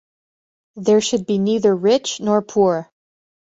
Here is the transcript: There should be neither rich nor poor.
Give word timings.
There 0.77 0.99
should 0.99 1.27
be 1.27 1.37
neither 1.37 1.75
rich 1.75 2.19
nor 2.19 2.41
poor. 2.41 2.91